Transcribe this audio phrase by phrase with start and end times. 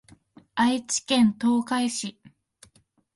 [0.55, 2.17] 愛知県東海市